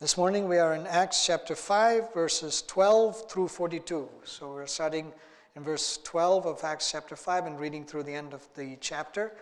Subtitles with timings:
[0.00, 4.08] This morning we are in Acts chapter 5, verses 12 through 42.
[4.24, 5.12] So we're starting
[5.56, 9.34] in verse 12 of Acts chapter 5 and reading through the end of the chapter.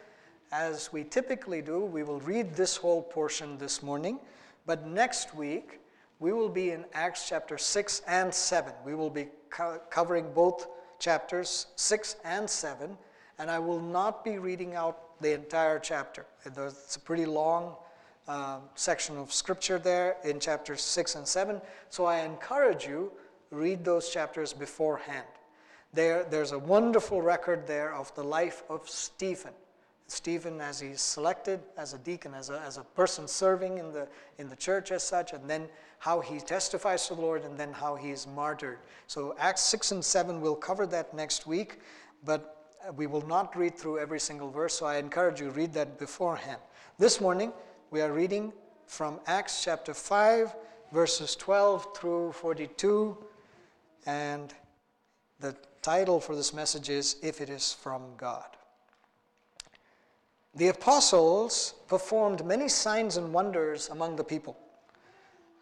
[0.51, 4.19] As we typically do, we will read this whole portion this morning,
[4.67, 5.79] but next week
[6.19, 8.73] we will be in Acts chapter 6 and 7.
[8.85, 10.67] We will be co- covering both
[10.99, 12.99] chapters 6 and 7,
[13.39, 16.27] and I will not be reading out the entire chapter.
[16.45, 17.77] It's a pretty long
[18.29, 21.61] uh, section of scripture there in chapters 6 and 7.
[21.89, 23.11] So I encourage you,
[23.51, 25.27] read those chapters beforehand.
[25.95, 29.53] There, there's a wonderful record there of the life of Stephen.
[30.07, 34.09] Stephen, as he's selected as a deacon, as a, as a person serving in the,
[34.39, 37.73] in the church as such, and then how he testifies to the Lord, and then
[37.73, 38.79] how he is martyred.
[39.07, 41.81] So, Acts 6 and 7, we'll cover that next week,
[42.25, 45.99] but we will not read through every single verse, so I encourage you read that
[45.99, 46.61] beforehand.
[46.99, 47.53] This morning,
[47.91, 48.53] we are reading
[48.87, 50.55] from Acts chapter 5,
[50.93, 53.17] verses 12 through 42.
[54.05, 54.53] And
[55.41, 58.45] the title for this message is If It Is From God.
[60.55, 64.59] The apostles performed many signs and wonders among the people.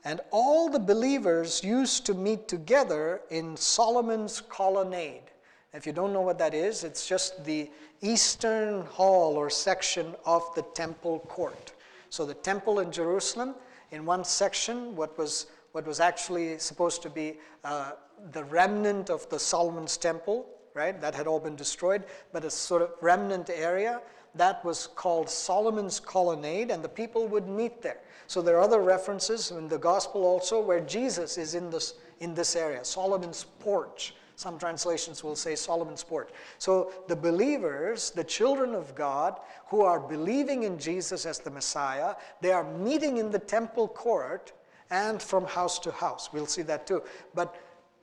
[0.04, 5.30] And all the believers used to meet together in Solomon's colonnade.
[5.72, 10.42] If you don't know what that is, it's just the eastern hall or section of
[10.56, 11.72] the temple court.
[12.10, 13.54] So the temple in Jerusalem,
[13.90, 17.92] in one section, what was what was actually supposed to be uh,
[18.32, 20.98] the remnant of the Solomon's temple, right?
[21.02, 24.00] That had all been destroyed, but a sort of remnant area
[24.34, 28.00] that was called Solomon's colonnade, and the people would meet there.
[28.26, 32.34] So there are other references in the gospel also where Jesus is in this in
[32.34, 34.14] this area, Solomon's porch.
[34.36, 36.28] Some translations will say Solomon's porch.
[36.58, 42.14] So the believers, the children of God, who are believing in Jesus as the Messiah,
[42.42, 44.52] they are meeting in the temple court
[44.90, 46.32] and from house to house.
[46.32, 47.02] We'll see that too.
[47.34, 47.56] But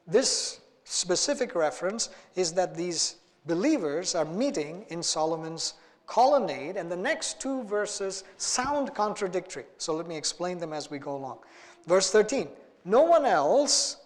[0.08, 5.76] this specific reference is that these believers are meeting in Solomon's
[6.08, 9.66] colonnade, and the next two verses sound contradictory.
[9.78, 11.40] So let me explain them as we go along.
[11.86, 12.50] Verse 13
[12.86, 13.98] No one else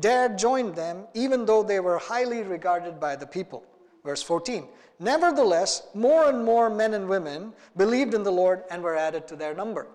[0.00, 3.64] dared join them, even though they were highly regarded by the people.
[4.04, 4.66] Verse 14
[4.98, 9.36] Nevertheless, more and more men and women believed in the Lord and were added to
[9.36, 9.88] their number.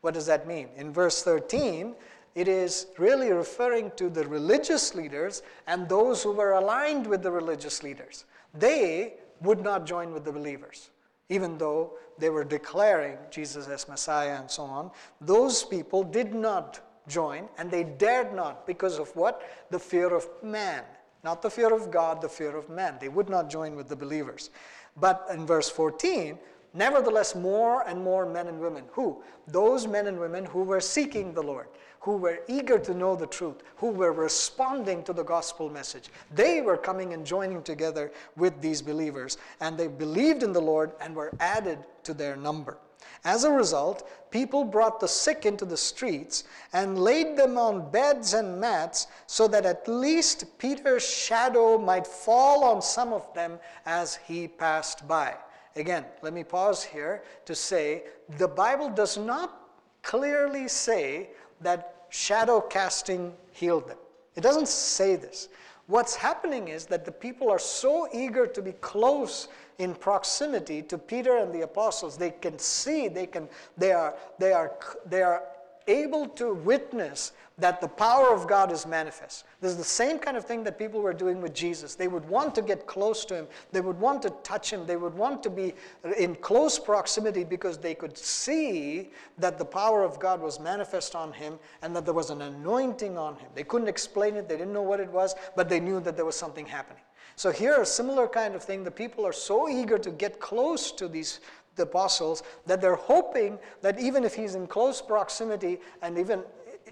[0.00, 0.68] What does that mean?
[0.76, 1.94] In verse 13,
[2.34, 7.30] it is really referring to the religious leaders and those who were aligned with the
[7.30, 8.24] religious leaders.
[8.52, 10.90] They would not join with the believers,
[11.28, 14.90] even though they were declaring Jesus as Messiah and so on.
[15.20, 19.42] Those people did not join, and they dared not because of what?
[19.70, 20.84] The fear of man.
[21.24, 22.96] Not the fear of God, the fear of man.
[23.00, 24.50] They would not join with the believers.
[24.96, 26.38] But in verse 14,
[26.72, 28.84] nevertheless, more and more men and women.
[28.92, 29.22] Who?
[29.48, 31.68] Those men and women who were seeking the Lord,
[32.00, 36.10] who were eager to know the truth, who were responding to the gospel message.
[36.32, 40.92] They were coming and joining together with these believers, and they believed in the Lord
[41.00, 42.78] and were added to their number.
[43.24, 48.34] As a result, people brought the sick into the streets and laid them on beds
[48.34, 54.16] and mats so that at least Peter's shadow might fall on some of them as
[54.16, 55.34] he passed by.
[55.76, 58.04] Again, let me pause here to say
[58.38, 59.60] the Bible does not
[60.02, 61.30] clearly say
[61.60, 63.98] that shadow casting healed them.
[64.36, 65.48] It doesn't say this.
[65.86, 69.48] What's happening is that the people are so eager to be close
[69.78, 72.16] in proximity to Peter and the apostles.
[72.16, 74.72] They can see, they, can, they, are, they, are,
[75.06, 75.42] they are
[75.86, 79.44] able to witness that the power of God is manifest.
[79.60, 81.94] This is the same kind of thing that people were doing with Jesus.
[81.94, 84.96] They would want to get close to him, they would want to touch him, they
[84.96, 85.74] would want to be
[86.18, 91.32] in close proximity because they could see that the power of God was manifest on
[91.32, 93.48] him and that there was an anointing on him.
[93.54, 96.26] They couldn't explain it, they didn't know what it was, but they knew that there
[96.26, 97.02] was something happening.
[97.36, 98.82] So here, a similar kind of thing.
[98.82, 101.40] The people are so eager to get close to these
[101.76, 106.42] the apostles that they're hoping that even if he's in close proximity and even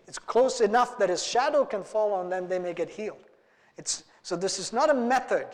[0.06, 3.30] it's close enough that his shadow can fall on them, they may get healed.
[3.76, 5.46] It's, so this is not a method.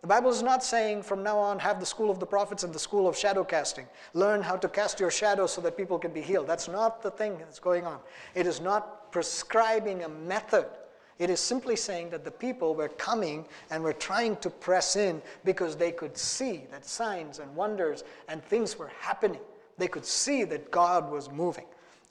[0.00, 2.72] The Bible is not saying from now on have the school of the prophets and
[2.72, 3.86] the school of shadow casting.
[4.14, 6.46] Learn how to cast your shadow so that people can be healed.
[6.46, 7.98] That's not the thing that's going on.
[8.34, 10.66] It is not prescribing a method.
[11.18, 15.20] It is simply saying that the people were coming and were trying to press in
[15.44, 19.40] because they could see that signs and wonders and things were happening.
[19.78, 21.66] They could see that God was moving.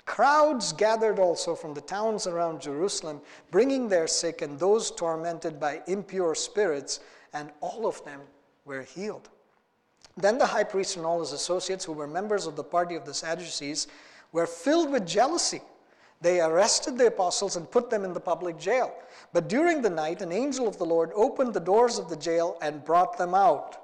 [0.07, 3.21] Crowds gathered also from the towns around Jerusalem,
[3.51, 7.01] bringing their sick and those tormented by impure spirits,
[7.33, 8.21] and all of them
[8.65, 9.30] were healed.
[10.15, 13.06] Then the high priest and all his associates, who were members of the party of
[13.06, 13.88] the Sadducees,
[14.31, 15.62] were filled with jealousy
[16.19, 18.95] They arrested the apostles and put them in the public jail.
[19.33, 22.57] But during the night, an angel of the Lord opened the doors of the jail
[22.62, 23.77] and brought them out.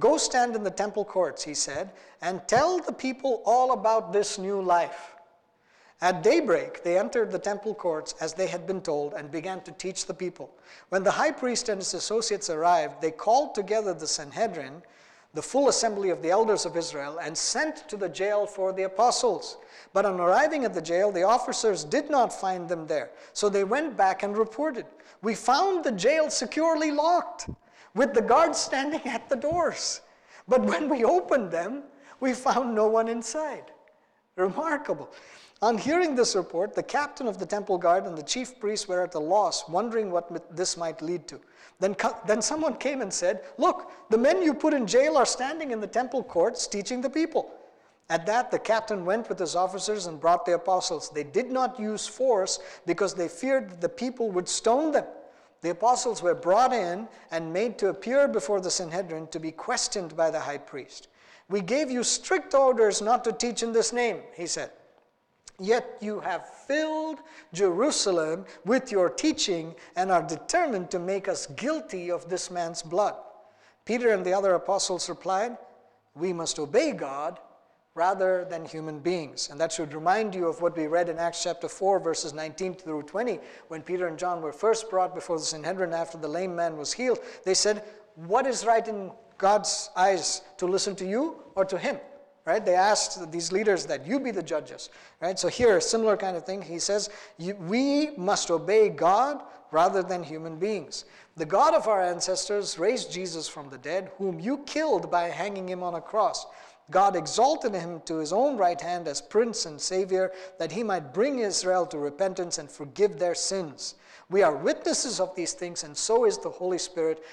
[0.00, 1.92] Go stand in the temple courts, he said,
[2.22, 5.15] and tell the people all about this new life.
[6.02, 9.72] At daybreak, they entered the temple courts as they had been told and began to
[9.72, 10.50] teach the people.
[10.90, 14.82] When the high priest and his associates arrived, they called together the Sanhedrin,
[15.32, 18.82] the full assembly of the elders of Israel, and sent to the jail for the
[18.82, 19.56] apostles.
[19.94, 23.10] But on arriving at the jail, the officers did not find them there.
[23.32, 24.84] So they went back and reported
[25.22, 27.48] We found the jail securely locked,
[27.94, 30.02] with the guards standing at the doors.
[30.46, 31.84] But when we opened them,
[32.20, 33.72] we found no one inside.
[34.36, 35.08] Remarkable.
[35.62, 39.02] On hearing this report, the captain of the temple guard and the chief priests were
[39.02, 41.40] at a loss, wondering what this might lead to.
[41.80, 45.70] Then, then someone came and said, Look, the men you put in jail are standing
[45.70, 47.50] in the temple courts teaching the people.
[48.08, 51.10] At that, the captain went with his officers and brought the apostles.
[51.10, 55.06] They did not use force because they feared that the people would stone them.
[55.62, 60.16] The apostles were brought in and made to appear before the Sanhedrin to be questioned
[60.16, 61.08] by the high priest.
[61.48, 64.70] We gave you strict orders not to teach in this name, he said.
[65.58, 67.20] Yet you have filled
[67.52, 73.16] Jerusalem with your teaching and are determined to make us guilty of this man's blood.
[73.84, 75.56] Peter and the other apostles replied,
[76.14, 77.40] We must obey God
[77.94, 79.48] rather than human beings.
[79.50, 82.74] And that should remind you of what we read in Acts chapter 4, verses 19
[82.74, 86.54] through 20, when Peter and John were first brought before the Sanhedrin after the lame
[86.54, 87.20] man was healed.
[87.44, 91.96] They said, What is right in God's eyes, to listen to you or to him?
[92.46, 92.64] Right?
[92.64, 94.88] They asked these leaders that you be the judges,
[95.20, 95.38] right?
[95.38, 96.62] So here, a similar kind of thing.
[96.62, 101.04] He says, we must obey God rather than human beings.
[101.36, 105.68] The God of our ancestors raised Jesus from the dead, whom you killed by hanging
[105.68, 106.46] him on a cross.
[106.88, 111.12] God exalted him to his own right hand as Prince and Savior, that he might
[111.12, 113.96] bring Israel to repentance and forgive their sins.
[114.30, 117.24] We are witnesses of these things, and so is the Holy Spirit,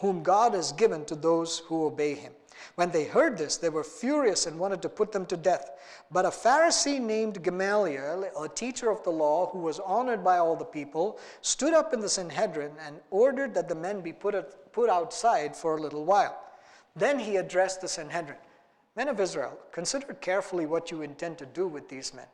[0.00, 2.32] whom God has given to those who obey him.
[2.74, 5.70] When they heard this, they were furious and wanted to put them to death.
[6.10, 10.56] But a Pharisee named Gamaliel, a teacher of the law who was honored by all
[10.56, 14.90] the people, stood up in the Sanhedrin and ordered that the men be put, put
[14.90, 16.38] outside for a little while.
[16.96, 18.38] Then he addressed the Sanhedrin
[18.96, 22.26] Men of Israel, consider carefully what you intend to do with these men.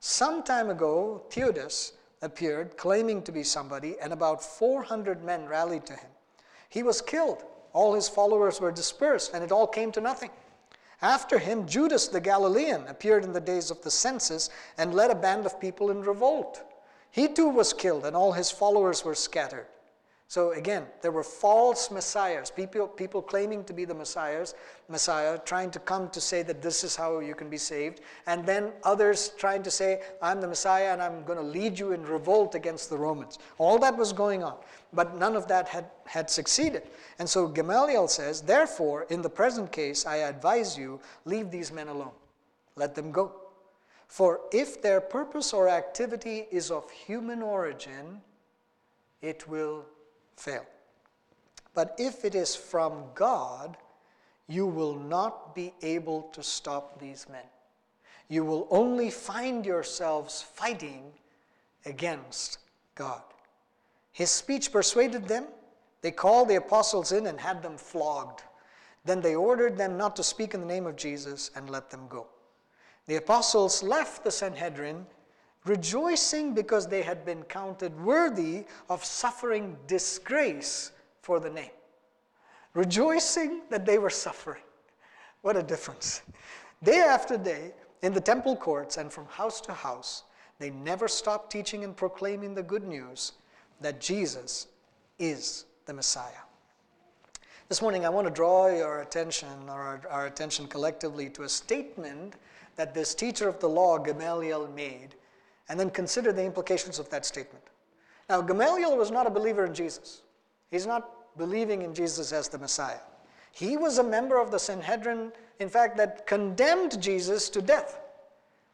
[0.00, 5.94] Some time ago, Theudas appeared claiming to be somebody, and about 400 men rallied to
[5.94, 6.10] him.
[6.68, 10.30] He was killed all his followers were dispersed, and it all came to nothing.
[11.02, 15.14] After him, Judas the Galilean appeared in the days of the census and led a
[15.14, 16.62] band of people in revolt.
[17.10, 19.66] He too was killed, and all his followers were scattered.
[20.30, 24.54] So again, there were false messiahs, people, people claiming to be the messiahs,
[24.88, 28.46] Messiah, trying to come to say that this is how you can be saved, and
[28.46, 32.04] then others trying to say, I'm the Messiah and I'm going to lead you in
[32.04, 33.40] revolt against the Romans.
[33.58, 34.54] All that was going on,
[34.92, 36.82] but none of that had, had succeeded.
[37.18, 41.88] And so Gamaliel says, Therefore, in the present case, I advise you, leave these men
[41.88, 42.12] alone.
[42.76, 43.32] Let them go.
[44.08, 48.20] For if their purpose or activity is of human origin,
[49.22, 49.84] it will
[50.36, 50.66] fail.
[51.74, 53.76] But if it is from God,
[54.48, 57.44] you will not be able to stop these men.
[58.28, 61.12] You will only find yourselves fighting
[61.84, 62.58] against
[62.96, 63.22] God.
[64.12, 65.46] His speech persuaded them.
[66.02, 68.42] They called the apostles in and had them flogged.
[69.04, 72.06] Then they ordered them not to speak in the name of Jesus and let them
[72.08, 72.26] go.
[73.06, 75.06] The apostles left the Sanhedrin
[75.64, 81.70] rejoicing because they had been counted worthy of suffering disgrace for the name.
[82.74, 84.62] Rejoicing that they were suffering.
[85.42, 86.22] What a difference.
[86.82, 90.24] Day after day, in the temple courts and from house to house,
[90.58, 93.32] they never stopped teaching and proclaiming the good news
[93.80, 94.68] that Jesus
[95.18, 96.32] is the Messiah.
[97.68, 101.48] This morning, I want to draw your attention, or our, our attention collectively, to a
[101.48, 102.34] statement
[102.76, 105.14] that this teacher of the law, Gamaliel, made
[105.68, 107.64] and then consider the implications of that statement.
[108.28, 110.22] Now, Gamaliel was not a believer in Jesus.
[110.70, 112.98] He's not believing in Jesus as the Messiah.
[113.52, 118.00] He was a member of the Sanhedrin, in fact, that condemned Jesus to death.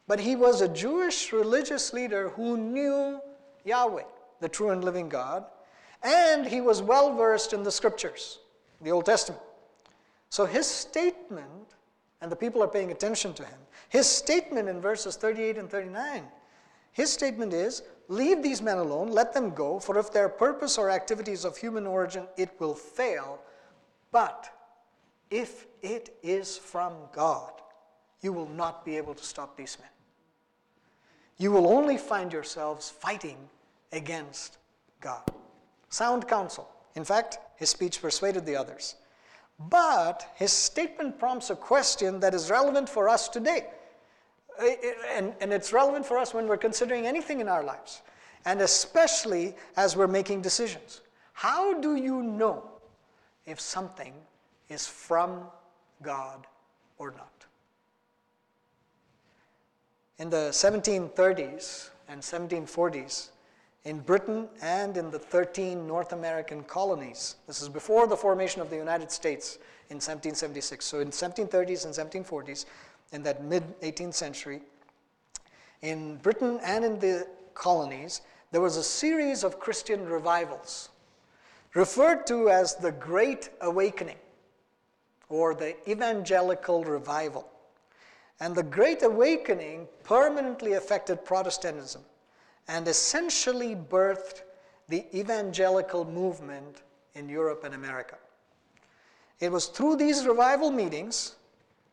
[0.07, 3.21] But he was a Jewish religious leader who knew
[3.65, 4.05] Yahweh,
[4.40, 5.45] the true and living God,
[6.02, 8.38] and he was well versed in the scriptures,
[8.81, 9.43] the Old Testament.
[10.28, 11.75] So his statement,
[12.21, 16.23] and the people are paying attention to him, his statement in verses 38 and 39
[16.97, 20.88] his statement is leave these men alone, let them go, for if their purpose or
[20.88, 23.38] activities of human origin, it will fail.
[24.12, 24.49] But
[25.31, 27.52] if it is from God,
[28.23, 29.90] you will not be able to stop these men.
[31.37, 33.37] you will only find yourselves fighting
[33.93, 34.59] against
[35.00, 35.23] God.
[35.88, 36.69] Sound counsel.
[36.95, 38.97] In fact, his speech persuaded the others.
[39.59, 43.69] But his statement prompts a question that is relevant for us today.
[45.14, 48.02] And, and it's relevant for us when we're considering anything in our lives,
[48.45, 51.02] and especially as we're making decisions.
[51.33, 52.71] How do you know
[53.45, 54.14] if something
[54.69, 55.43] is from
[56.02, 56.47] God
[56.99, 57.45] or not?
[60.19, 63.28] In the 1730s and 1740s,
[63.87, 67.37] in Britain and in the 13 North American colonies.
[67.47, 69.59] This is before the formation of the United States
[69.90, 70.85] in 1776.
[70.85, 72.66] So in 1730s and 1740s,
[73.12, 74.61] in that mid 18th century,
[75.83, 80.88] in Britain and in the colonies, there was a series of Christian revivals
[81.75, 84.19] referred to as the Great Awakening
[85.28, 87.49] or the Evangelical Revival.
[88.40, 92.02] And the Great Awakening permanently affected Protestantism
[92.69, 94.43] and essentially birthed
[94.89, 96.83] the evangelical movement
[97.15, 98.17] in Europe and America.
[99.41, 101.37] It was through these revival meetings,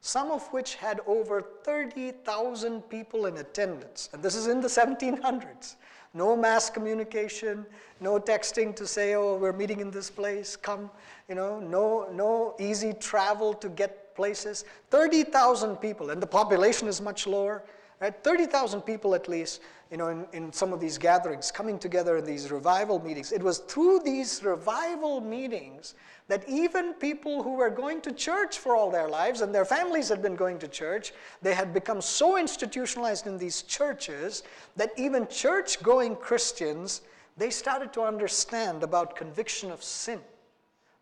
[0.01, 5.75] some of which had over 30,000 people in attendance, and this is in the 1700s.
[6.13, 7.65] No mass communication,
[7.99, 10.91] no texting to say, oh, we're meeting in this place, come,
[11.27, 14.63] you know, no, no easy travel to get places.
[14.91, 17.63] 30,000 people, and the population is much lower,
[18.03, 18.21] right?
[18.21, 22.25] 30,000 people at least you know, in, in some of these gatherings, coming together in
[22.25, 23.31] these revival meetings.
[23.31, 25.93] It was through these revival meetings
[26.27, 30.09] that even people who were going to church for all their lives and their families
[30.09, 34.43] had been going to church, they had become so institutionalized in these churches
[34.75, 37.03] that even church going Christians,
[37.37, 40.19] they started to understand about conviction of sin.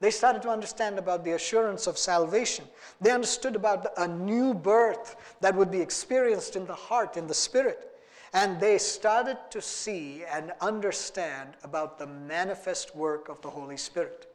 [0.01, 2.65] They started to understand about the assurance of salvation.
[2.99, 7.35] They understood about a new birth that would be experienced in the heart, in the
[7.35, 7.87] spirit.
[8.33, 14.25] And they started to see and understand about the manifest work of the Holy Spirit.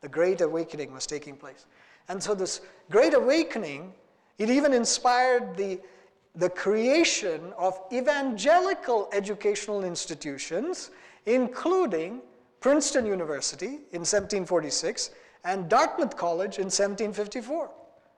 [0.00, 1.66] The Great Awakening was taking place.
[2.08, 2.60] And so, this
[2.90, 3.92] Great Awakening,
[4.38, 5.78] it even inspired the,
[6.34, 10.90] the creation of evangelical educational institutions,
[11.26, 12.22] including
[12.60, 15.10] Princeton University in 1746
[15.44, 17.70] and Dartmouth College in 1754.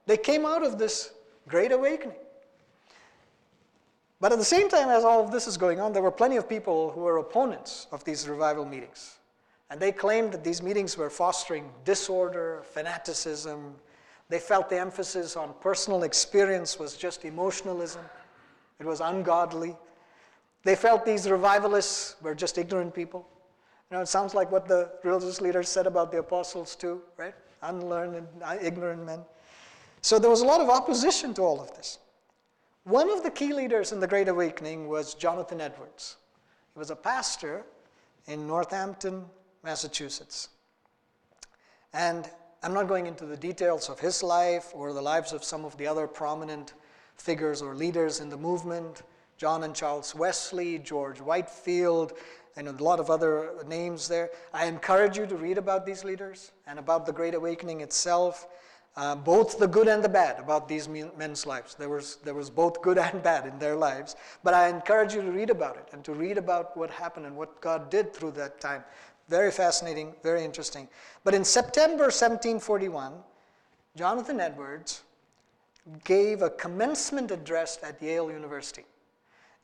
[0.07, 1.12] They came out of this
[1.49, 2.16] Great Awakening.
[4.21, 6.37] But at the same time as all of this is going on, there were plenty
[6.37, 9.16] of people who were opponents of these revival meetings.
[9.71, 13.75] And they claimed that these meetings were fostering disorder, fanaticism.
[14.28, 18.02] They felt the emphasis on personal experience was just emotionalism,
[18.80, 19.76] it was ungodly.
[20.64, 23.28] They felt these revivalists were just ignorant people.
[23.90, 27.35] You know, it sounds like what the religious leaders said about the apostles, too, right?
[27.62, 29.21] Unlearned and uh, ignorant men.
[30.02, 31.99] So there was a lot of opposition to all of this.
[32.85, 36.16] One of the key leaders in the Great Awakening was Jonathan Edwards.
[36.75, 37.64] He was a pastor
[38.26, 39.25] in Northampton,
[39.64, 40.50] Massachusetts.
[41.95, 42.28] And
[42.62, 45.76] I'm not going into the details of his life or the lives of some of
[45.78, 46.75] the other prominent
[47.16, 49.02] figures or leaders in the movement
[49.38, 52.14] John and Charles Wesley, George Whitefield,
[52.59, 54.29] and a lot of other names there.
[54.53, 58.47] I encourage you to read about these leaders and about the Great Awakening itself
[58.99, 61.77] uh, both the good and the bad about these men's lives.
[61.77, 64.17] There was, there was both good and bad in their lives.
[64.43, 67.37] But I encourage you to read about it and to read about what happened and
[67.37, 68.83] what God did through that time.
[69.29, 70.88] Very fascinating, very interesting.
[71.23, 73.12] But in September 1741,
[73.95, 75.03] Jonathan Edwards
[76.03, 78.85] gave a commencement address at Yale University.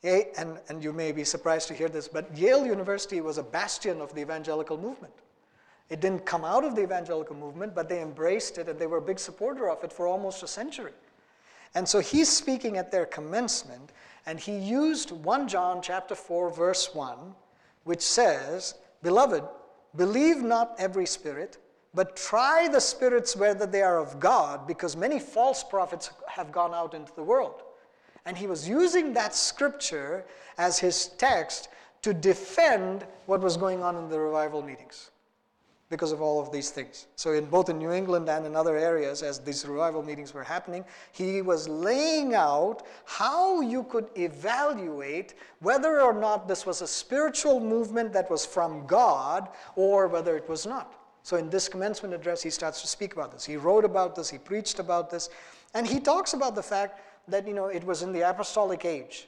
[0.05, 4.01] And, and you may be surprised to hear this, but Yale University was a bastion
[4.01, 5.13] of the evangelical movement.
[5.89, 8.97] It didn't come out of the evangelical movement, but they embraced it and they were
[8.97, 10.93] a big supporter of it for almost a century.
[11.73, 13.91] And so he's speaking at their commencement,
[14.25, 17.17] and he used 1 John chapter 4, verse 1,
[17.83, 19.43] which says, Beloved,
[19.95, 21.57] believe not every spirit,
[21.93, 26.73] but try the spirits whether they are of God, because many false prophets have gone
[26.73, 27.61] out into the world.
[28.25, 30.25] And he was using that scripture
[30.57, 31.69] as his text
[32.01, 35.11] to defend what was going on in the revival meetings
[35.89, 37.05] because of all of these things.
[37.15, 40.43] So, in both in New England and in other areas, as these revival meetings were
[40.43, 46.87] happening, he was laying out how you could evaluate whether or not this was a
[46.87, 50.95] spiritual movement that was from God or whether it was not.
[51.21, 53.45] So, in this commencement address, he starts to speak about this.
[53.45, 55.29] He wrote about this, he preached about this,
[55.75, 59.27] and he talks about the fact that you know it was in the apostolic age,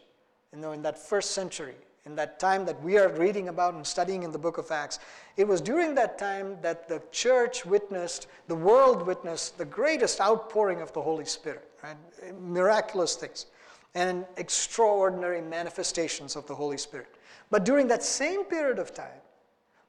[0.53, 1.75] you know, in that first century
[2.07, 4.99] in that time that we are reading about and studying in the book of Acts,
[5.35, 10.81] it was during that time that the church witnessed, the world witnessed the greatest outpouring
[10.81, 11.97] of the Holy Spirit, right?
[12.41, 13.45] Miraculous things.
[13.93, 17.07] and extraordinary manifestations of the Holy Spirit.
[17.49, 19.21] But during that same period of time,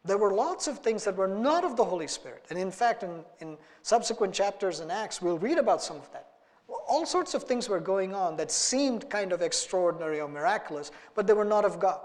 [0.05, 2.47] there were lots of things that were not of the Holy Spirit.
[2.49, 6.28] And in fact, in, in subsequent chapters in Acts, we'll read about some of that.
[6.89, 11.27] All sorts of things were going on that seemed kind of extraordinary or miraculous, but
[11.27, 12.01] they were not of God.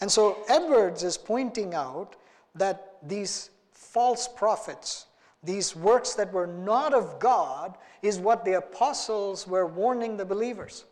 [0.00, 2.16] And so Edwards is pointing out
[2.54, 5.06] that these false prophets,
[5.42, 10.84] these works that were not of God, is what the apostles were warning the believers.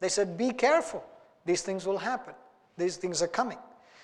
[0.00, 1.04] They said, Be careful,
[1.44, 2.34] these things will happen,
[2.76, 3.58] these things are coming.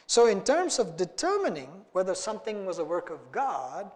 [0.06, 3.90] So, in terms of determining whether something was a work of God,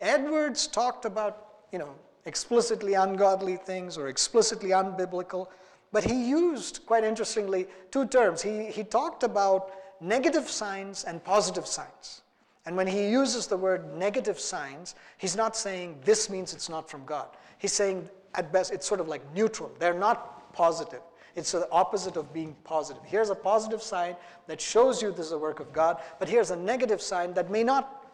[0.00, 1.94] Edwards talked about, you know,
[2.26, 5.48] explicitly ungodly things or explicitly unbiblical,
[5.92, 8.42] but he used, quite interestingly, two terms.
[8.42, 12.22] He, he talked about negative signs and positive signs.
[12.66, 16.90] And when he uses the word negative signs, he's not saying this means it's not
[16.90, 17.28] from God.
[17.58, 19.70] He's saying, at best, it's sort of like neutral.
[19.78, 21.00] They're not positive.
[21.36, 23.02] It's the opposite of being positive.
[23.04, 24.16] Here's a positive sign
[24.46, 27.50] that shows you this is a work of God, but here's a negative sign that
[27.50, 28.06] may not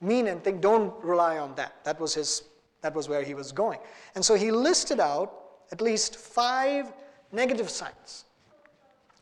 [0.00, 0.60] mean anything.
[0.60, 1.84] Don't rely on that.
[1.84, 2.42] That was his
[2.86, 3.80] that was where he was going.
[4.14, 5.34] And so he listed out
[5.72, 6.92] at least five
[7.32, 8.26] negative signs.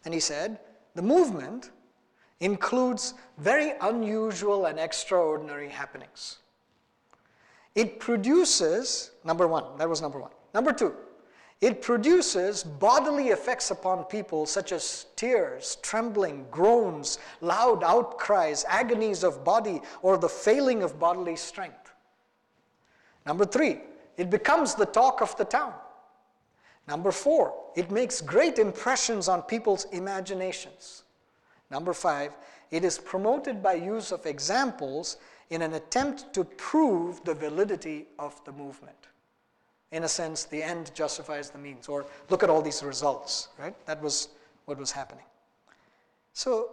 [0.04, 0.58] And he said,
[0.94, 1.70] the movement
[2.40, 6.40] includes very unusual and extraordinary happenings.
[7.74, 10.32] It produces, number one, that was number one.
[10.52, 10.94] Number two,
[11.62, 19.42] it produces bodily effects upon people such as tears, trembling, groans, loud outcries, agonies of
[19.42, 21.83] body, or the failing of bodily strength.
[23.26, 23.80] Number three,
[24.16, 25.74] it becomes the talk of the town.
[26.86, 31.04] Number four, it makes great impressions on people's imaginations.
[31.70, 32.36] Number five,
[32.70, 35.16] it is promoted by use of examples
[35.50, 39.08] in an attempt to prove the validity of the movement
[39.94, 43.74] in a sense, the end justifies the means, or look at all these results, right?
[43.86, 44.28] That was
[44.64, 45.24] what was happening.
[46.32, 46.70] So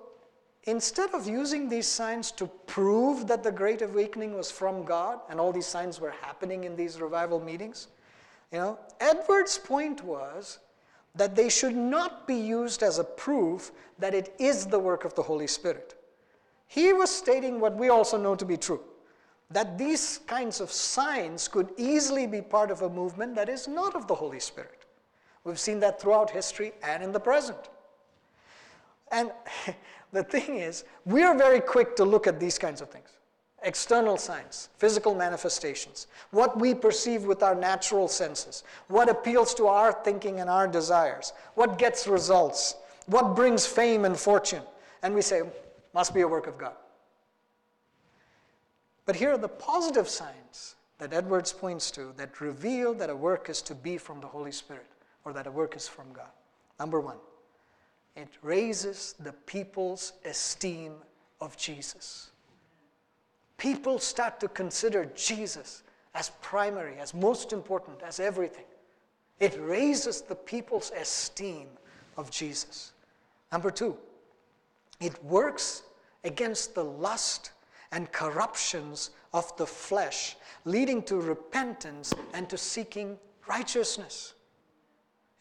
[0.63, 5.39] instead of using these signs to prove that the Great Awakening was from God and
[5.39, 7.87] all these signs were happening in these revival meetings,
[8.51, 10.59] you know, Edwards' point was
[11.15, 15.15] that they should not be used as a proof that it is the work of
[15.15, 15.95] the Holy Spirit.
[16.67, 18.81] He was stating what we also know to be true
[19.51, 23.95] that these kinds of signs could easily be part of a movement that is not
[23.95, 24.85] of the Holy Spirit.
[25.43, 27.69] We've seen that throughout history and in the present.
[29.11, 29.31] And
[30.11, 33.07] the thing is, we are very quick to look at these kinds of things
[33.63, 39.93] external signs, physical manifestations, what we perceive with our natural senses, what appeals to our
[40.03, 44.63] thinking and our desires, what gets results, what brings fame and fortune.
[45.03, 45.43] And we say,
[45.93, 46.73] must be a work of God.
[49.05, 53.49] But here are the positive signs that Edwards points to that reveal that a work
[53.49, 54.87] is to be from the Holy Spirit
[55.25, 56.29] or that a work is from God.
[56.79, 57.17] Number one,
[58.15, 60.93] it raises the people's esteem
[61.39, 62.31] of Jesus.
[63.57, 68.65] People start to consider Jesus as primary, as most important, as everything.
[69.39, 71.67] It raises the people's esteem
[72.17, 72.93] of Jesus.
[73.51, 73.97] Number two,
[74.99, 75.83] it works
[76.23, 77.51] against the lust
[77.91, 84.33] and corruptions of the flesh, leading to repentance and to seeking righteousness.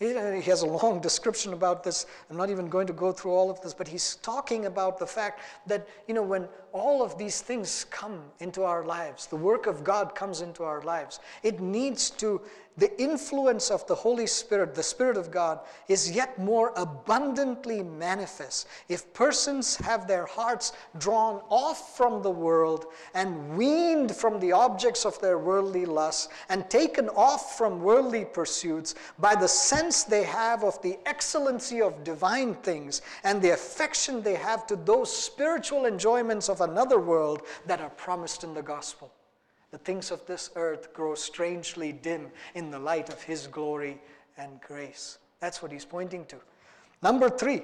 [0.00, 2.06] He has a long description about this.
[2.30, 5.06] I'm not even going to go through all of this, but he's talking about the
[5.06, 9.66] fact that, you know, when all of these things come into our lives, the work
[9.66, 12.40] of God comes into our lives, it needs to
[12.80, 18.66] the influence of the Holy Spirit, the Spirit of God, is yet more abundantly manifest
[18.88, 25.04] if persons have their hearts drawn off from the world and weaned from the objects
[25.04, 30.64] of their worldly lusts and taken off from worldly pursuits by the sense they have
[30.64, 36.48] of the excellency of divine things and the affection they have to those spiritual enjoyments
[36.48, 39.12] of another world that are promised in the gospel.
[39.70, 44.00] The things of this earth grow strangely dim in the light of His glory
[44.36, 45.18] and grace.
[45.38, 46.36] That's what He's pointing to.
[47.02, 47.62] Number three,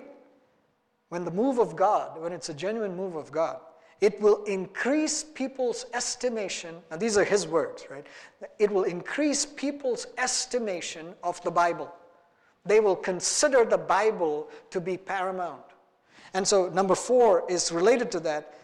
[1.08, 3.60] when the move of God, when it's a genuine move of God,
[4.00, 6.76] it will increase people's estimation.
[6.90, 8.06] Now, these are his words, right?
[8.58, 11.92] It will increase people's estimation of the Bible.
[12.66, 15.62] They will consider the Bible to be paramount.
[16.34, 18.54] And so, number four is related to that.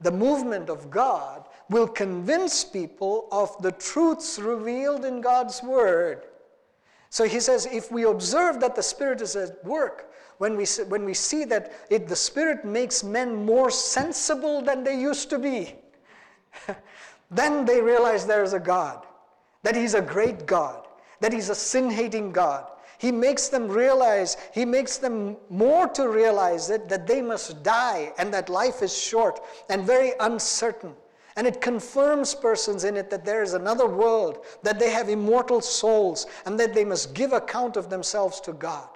[0.00, 6.24] The movement of God will convince people of the truths revealed in God's Word.
[7.10, 11.04] So he says, if we observe that the Spirit is at work, when we, when
[11.04, 15.76] we see that it, the Spirit makes men more sensible than they used to be,
[17.30, 19.06] then they realize there is a God,
[19.62, 20.88] that He's a great God,
[21.20, 22.66] that He's a sin hating God,
[22.98, 28.12] He makes them realize, He makes them more to realize it, that they must die
[28.18, 30.94] and that life is short and very uncertain.
[31.36, 35.60] And it confirms persons in it that there is another world, that they have immortal
[35.60, 38.88] souls, and that they must give account of themselves to God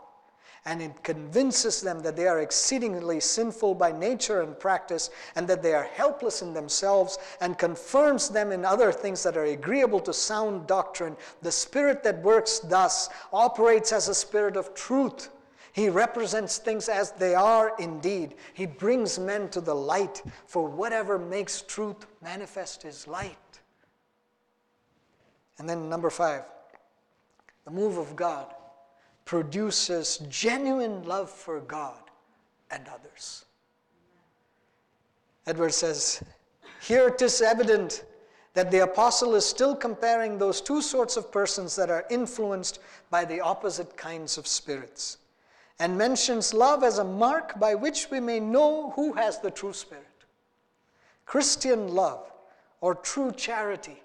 [0.69, 5.63] and it convinces them that they are exceedingly sinful by nature and practice, and that
[5.63, 10.13] they are helpless in themselves, and confirms them in other things that are agreeable to
[10.13, 11.17] sound doctrine.
[11.41, 15.31] The Spirit that works thus operates as a spirit of truth.
[15.79, 18.35] He represents things as they are indeed.
[18.53, 23.61] He brings men to the light, for whatever makes truth manifest is light.
[25.57, 26.43] And then, number five,
[27.65, 28.53] the move of God
[29.25, 32.01] produces genuine love for God
[32.73, 33.45] and others.
[35.47, 36.25] Edward says,
[36.83, 38.05] Here it is evident
[38.55, 43.25] that the apostle is still comparing those two sorts of persons that are influenced by
[43.25, 45.19] the opposite kinds of spirits,
[45.79, 49.73] and mentions love as a mark by which we may know who has the true
[49.73, 50.05] spirit.
[51.27, 52.33] Christian love
[52.81, 54.03] or true charity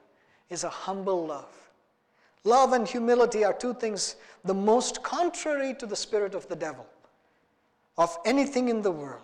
[0.49, 1.63] is a humble love
[2.43, 6.85] Love and humility are two things the most contrary to the spirit of the devil,
[7.97, 9.21] of anything in the world.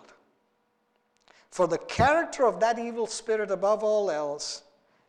[1.50, 4.62] For the character of that evil spirit, above all else,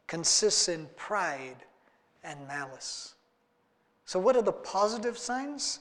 [0.07, 1.63] consists in pride
[2.23, 3.13] and malice.
[4.05, 5.79] So, what are the positive signs?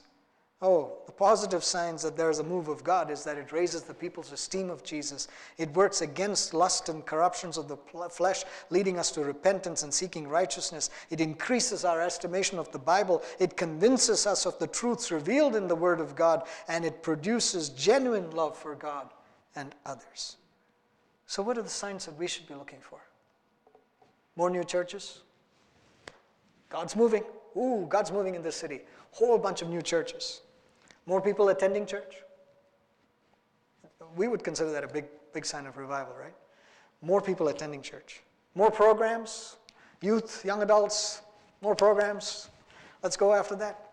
[0.63, 3.81] Oh, the positive signs that there is a move of God is that it raises
[3.81, 5.27] the people's esteem of Jesus.
[5.57, 7.77] It works against lust and corruptions of the
[8.09, 10.91] flesh, leading us to repentance and seeking righteousness.
[11.09, 13.23] It increases our estimation of the Bible.
[13.39, 17.69] It convinces us of the truths revealed in the Word of God, and it produces
[17.69, 19.09] genuine love for God
[19.55, 20.37] and others.
[21.25, 22.99] So, what are the signs that we should be looking for?
[24.35, 25.21] More new churches?
[26.69, 27.23] God's moving.
[27.57, 28.81] Ooh, God's moving in this city.
[29.09, 30.41] Whole bunch of new churches.
[31.05, 32.17] More people attending church?
[34.15, 36.33] We would consider that a big, big sign of revival, right?
[37.01, 38.21] More people attending church.
[38.55, 39.57] More programs,
[40.01, 41.21] youth, young adults,
[41.61, 42.49] more programs.
[43.01, 43.91] Let's go after that.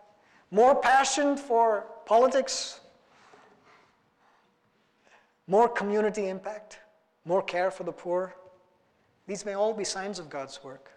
[0.51, 2.81] More passion for politics,
[5.47, 6.79] more community impact,
[7.25, 8.35] more care for the poor.
[9.27, 10.91] These may all be signs of God's work,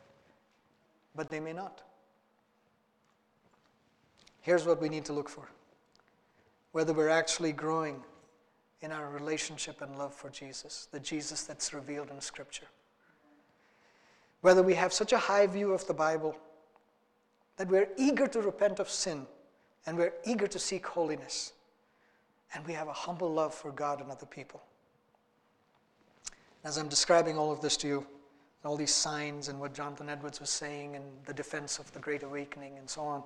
[1.15, 1.81] but they may not.
[4.41, 5.47] Here's what we need to look for
[6.71, 8.01] whether we're actually growing
[8.81, 12.67] in our relationship and love for Jesus, the Jesus that's revealed in Scripture.
[14.41, 16.35] Whether we have such a high view of the Bible
[17.57, 19.27] that we're eager to repent of sin
[19.85, 21.53] and we're eager to seek holiness,
[22.53, 24.61] and we have a humble love for God and other people.
[26.63, 28.07] As I'm describing all of this to you,
[28.63, 32.21] all these signs and what Jonathan Edwards was saying and the defense of the Great
[32.21, 33.23] Awakening and so on,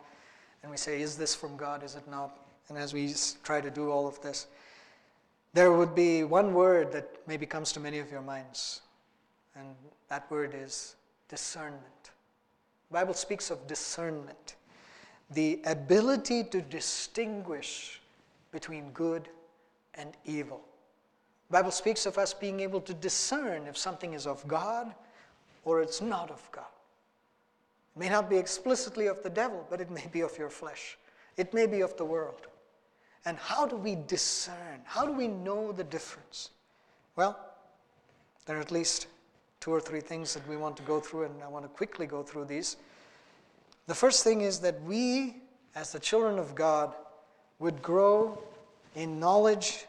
[0.61, 1.83] and we say, is this from God?
[1.83, 2.39] Is it not?
[2.69, 4.47] And as we try to do all of this,
[5.53, 8.81] there would be one word that maybe comes to many of your minds,
[9.55, 9.67] and
[10.09, 10.95] that word is
[11.29, 12.11] discernment.
[12.89, 14.55] The Bible speaks of discernment,
[15.31, 18.01] the ability to distinguish
[18.51, 19.29] between good
[19.95, 20.61] and evil.
[21.49, 24.93] The Bible speaks of us being able to discern if something is of God
[25.63, 26.65] or it's not of God.
[27.95, 30.97] It may not be explicitly of the devil, but it may be of your flesh.
[31.37, 32.47] It may be of the world.
[33.25, 34.81] And how do we discern?
[34.83, 36.51] How do we know the difference?
[37.15, 37.39] Well,
[38.45, 39.07] there are at least
[39.59, 42.05] two or three things that we want to go through, and I want to quickly
[42.05, 42.77] go through these.
[43.87, 45.37] The first thing is that we,
[45.73, 46.93] as the children of God,
[47.59, 48.41] would grow
[48.95, 49.85] in knowledge,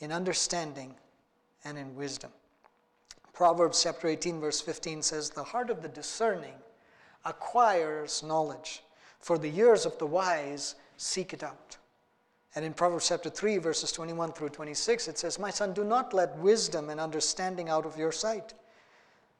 [0.00, 0.94] in understanding,
[1.64, 2.30] and in wisdom.
[3.32, 6.54] Proverbs chapter 18, verse 15 says, The heart of the discerning
[7.24, 8.82] acquires knowledge,
[9.20, 11.77] for the ears of the wise seek it out.
[12.58, 16.12] And in Proverbs chapter 3, verses 21 through 26, it says, My son, do not
[16.12, 18.52] let wisdom and understanding out of your sight.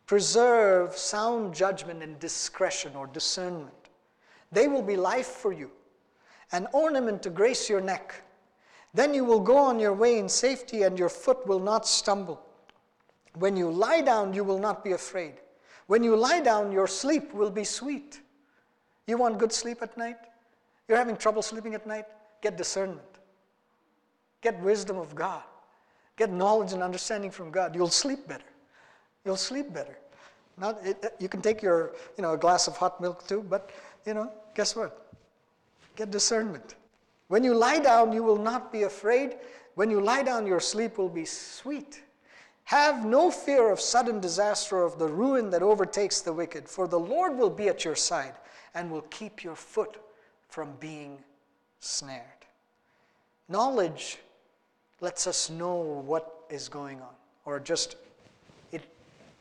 [0.06, 3.74] Preserve sound judgment and discretion or discernment.
[4.52, 5.72] They will be life for you,
[6.52, 8.22] an ornament to grace your neck.
[8.94, 12.40] Then you will go on your way in safety, and your foot will not stumble.
[13.34, 15.40] When you lie down, you will not be afraid.
[15.88, 18.20] When you lie down, your sleep will be sweet.
[19.08, 20.18] You want good sleep at night?
[20.86, 22.06] You're having trouble sleeping at night?
[22.40, 23.00] Get discernment.
[24.40, 25.42] Get wisdom of God.
[26.16, 27.74] Get knowledge and understanding from God.
[27.74, 28.44] You'll sleep better.
[29.24, 29.98] You'll sleep better.
[30.56, 33.70] Not, it, you can take your, you know, a glass of hot milk too, but,
[34.04, 35.12] you know, guess what?
[35.94, 36.74] Get discernment.
[37.28, 39.36] When you lie down, you will not be afraid.
[39.74, 42.02] When you lie down, your sleep will be sweet.
[42.64, 46.98] Have no fear of sudden disaster, of the ruin that overtakes the wicked, for the
[46.98, 48.34] Lord will be at your side
[48.74, 49.98] and will keep your foot
[50.48, 51.18] from being
[51.80, 52.24] snared.
[53.48, 54.18] Knowledge
[55.00, 57.14] lets us know what is going on,
[57.44, 57.96] or just
[58.72, 58.82] it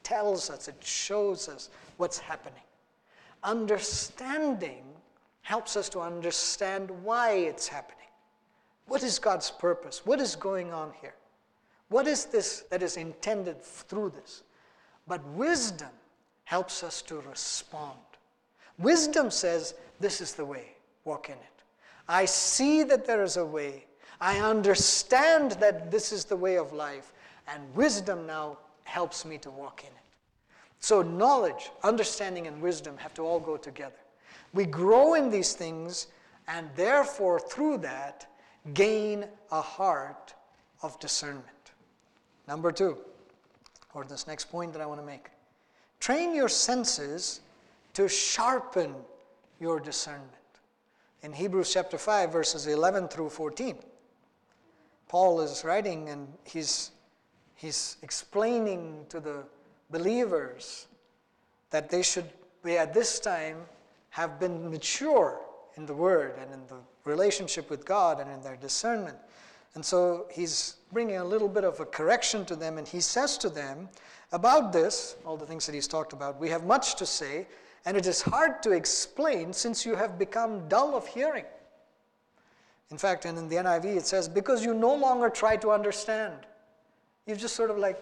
[0.03, 2.61] tells us, it shows us what's happening.
[3.43, 4.83] Understanding
[5.41, 7.97] helps us to understand why it's happening.
[8.87, 10.05] What is God's purpose?
[10.05, 11.15] What is going on here?
[11.89, 14.43] What is this that is intended through this?
[15.07, 15.89] But wisdom
[16.43, 17.97] helps us to respond.
[18.77, 21.56] Wisdom says, This is the way, walk in it.
[22.07, 23.85] I see that there is a way.
[24.19, 27.13] I understand that this is the way of life.
[27.47, 29.93] And wisdom now helps me to walk in it.
[30.79, 33.95] So, knowledge, understanding, and wisdom have to all go together.
[34.53, 36.07] We grow in these things,
[36.47, 38.27] and therefore, through that,
[38.73, 40.33] gain a heart
[40.81, 41.43] of discernment.
[42.47, 42.97] Number two,
[43.93, 45.29] or this next point that I want to make
[45.99, 47.41] train your senses
[47.93, 48.93] to sharpen
[49.59, 50.31] your discernment.
[51.27, 53.75] In Hebrews chapter 5, verses 11 through 14,
[55.09, 56.91] Paul is writing and he's,
[57.55, 59.43] he's explaining to the
[59.91, 60.87] believers
[61.69, 62.29] that they should
[62.63, 63.57] be at this time
[64.11, 65.41] have been mature
[65.75, 69.17] in the Word and in the relationship with God and in their discernment.
[69.75, 73.37] And so he's bringing a little bit of a correction to them, and he says
[73.39, 73.89] to them
[74.31, 77.47] about this, all the things that he's talked about, we have much to say,
[77.85, 81.45] and it is hard to explain since you have become dull of hearing.
[82.89, 86.35] In fact, and in the NIV it says, because you no longer try to understand.
[87.25, 88.01] You've just sort of like,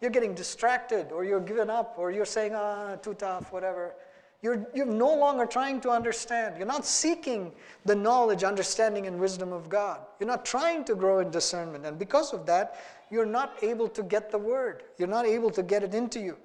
[0.00, 3.94] you're getting distracted, or you're given up, or you're saying, ah, too tough, whatever.
[4.42, 6.56] You're, you're no longer trying to understand.
[6.58, 7.52] You're not seeking
[7.84, 10.00] the knowledge, understanding, and wisdom of God.
[10.20, 11.86] You're not trying to grow in discernment.
[11.86, 12.76] And because of that,
[13.10, 14.82] you're not able to get the word.
[14.98, 16.36] You're not able to get it into you.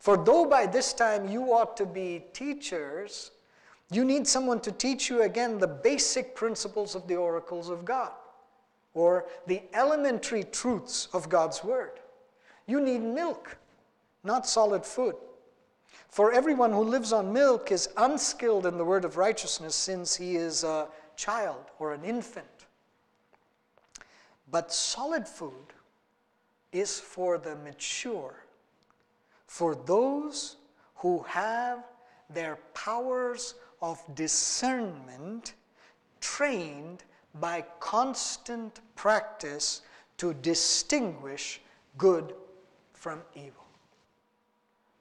[0.00, 3.30] For though by this time you ought to be teachers,
[3.90, 8.12] you need someone to teach you again the basic principles of the oracles of God
[8.94, 12.00] or the elementary truths of God's word.
[12.66, 13.58] You need milk,
[14.24, 15.16] not solid food.
[16.08, 20.36] For everyone who lives on milk is unskilled in the word of righteousness since he
[20.36, 22.46] is a child or an infant.
[24.50, 25.74] But solid food
[26.72, 28.34] is for the mature,
[29.50, 30.58] for those
[30.94, 31.82] who have
[32.32, 35.54] their powers of discernment
[36.20, 37.02] trained
[37.40, 39.82] by constant practice
[40.18, 41.60] to distinguish
[41.98, 42.32] good
[42.92, 43.66] from evil.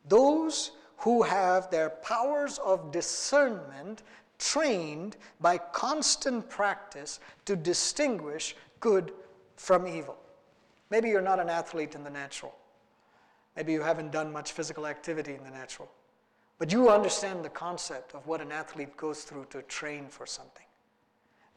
[0.07, 4.01] Those who have their powers of discernment
[4.39, 9.13] trained by constant practice to distinguish good
[9.57, 10.17] from evil.
[10.89, 12.55] Maybe you're not an athlete in the natural.
[13.55, 15.89] Maybe you haven't done much physical activity in the natural.
[16.57, 20.65] But you understand the concept of what an athlete goes through to train for something.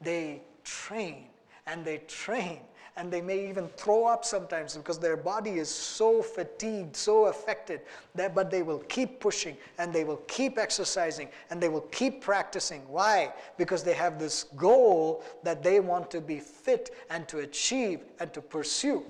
[0.00, 1.26] They train
[1.66, 2.61] and they train
[2.96, 7.81] and they may even throw up sometimes because their body is so fatigued, so affected,
[8.14, 12.20] that, but they will keep pushing and they will keep exercising and they will keep
[12.20, 12.83] practicing.
[12.88, 13.33] Why?
[13.57, 18.33] Because they have this goal that they want to be fit and to achieve and
[18.35, 19.05] to pursue.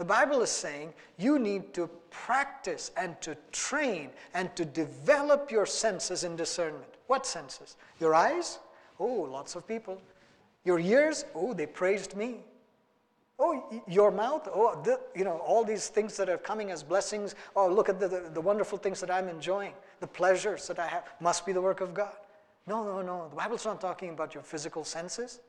[0.00, 5.66] The Bible is saying you need to practice and to train and to develop your
[5.66, 6.86] senses in discernment.
[7.06, 7.76] What senses?
[8.00, 8.60] Your eyes?
[8.98, 10.00] Oh, lots of people.
[10.64, 11.26] Your ears?
[11.34, 12.36] Oh, they praised me.
[13.38, 17.34] Oh, your mouth, oh, the, you know, all these things that are coming as blessings.
[17.54, 20.86] Oh, look at the, the, the, wonderful things that I'm enjoying, the pleasures that I
[20.86, 22.16] have, must be the work of God.
[22.66, 23.28] No, no, no.
[23.28, 25.40] The Bible's not talking about your physical senses,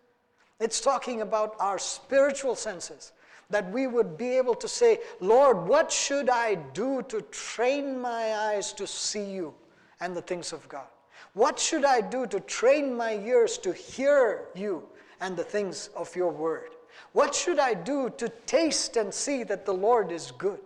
[0.60, 3.14] it's talking about our spiritual senses.
[3.52, 8.36] That we would be able to say, Lord, what should I do to train my
[8.36, 9.54] eyes to see you
[10.00, 10.88] and the things of God?
[11.34, 14.88] What should I do to train my ears to hear you
[15.22, 16.72] and the things of your word?
[17.14, 20.60] What should I do to taste and see that the Lord is good?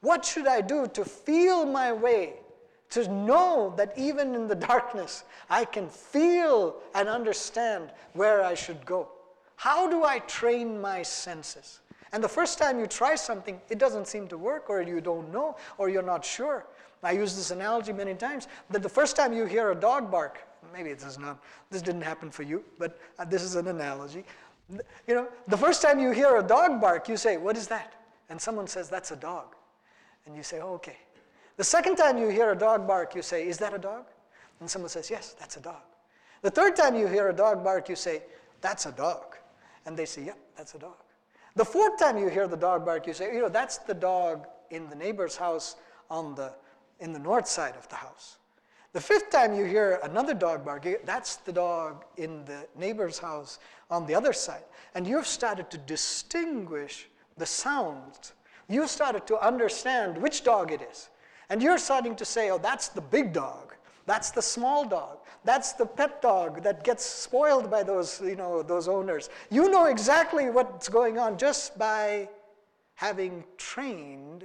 [0.00, 2.34] What should I do to feel my way,
[2.90, 8.84] to know that even in the darkness, I can feel and understand where I should
[8.84, 9.08] go?
[9.56, 11.78] How do I train my senses?
[12.12, 15.32] And the first time you try something, it doesn't seem to work, or you don't
[15.32, 16.66] know, or you're not sure.
[17.02, 20.38] I use this analogy many times that the first time you hear a dog bark,
[20.72, 24.24] maybe this is not, this didn't happen for you, but uh, this is an analogy.
[25.08, 27.94] You know, the first time you hear a dog bark, you say, What is that?
[28.28, 29.56] And someone says, That's a dog.
[30.26, 30.96] And you say, oh, Okay.
[31.56, 34.04] The second time you hear a dog bark, you say, Is that a dog?
[34.60, 35.82] And someone says, Yes, that's a dog.
[36.42, 38.22] The third time you hear a dog bark, you say,
[38.60, 39.36] That's a dog.
[39.86, 40.96] And they say, Yep, that's a dog.
[41.54, 44.46] The fourth time you hear the dog bark, you say, You know, that's the dog
[44.70, 45.76] in the neighbor's house
[46.10, 46.52] on the,
[47.00, 48.38] in the north side of the house.
[48.92, 53.58] The fifth time you hear another dog bark, that's the dog in the neighbor's house
[53.90, 54.64] on the other side.
[54.94, 58.32] And you've started to distinguish the sounds.
[58.68, 61.08] You've started to understand which dog it is.
[61.48, 63.71] And you're starting to say, oh, that's the big dog.
[64.06, 65.18] That's the small dog.
[65.44, 69.30] That's the pet dog that gets spoiled by those, you know, those owners.
[69.50, 72.28] You know exactly what's going on just by
[72.94, 74.44] having trained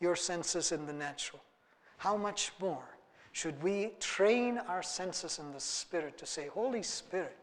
[0.00, 1.42] your senses in the natural.
[1.98, 2.84] How much more
[3.32, 7.36] should we train our senses in the Spirit to say, Holy Spirit,